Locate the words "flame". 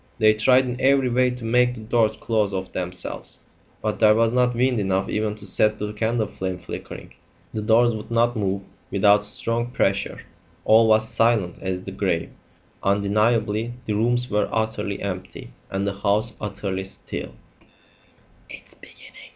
6.25-6.57